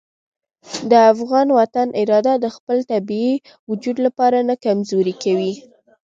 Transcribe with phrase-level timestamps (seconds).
[0.91, 3.33] د افغان وطن اراده د خپل طبیعي
[3.69, 5.53] وجود لپاره نه کمزورې کوي.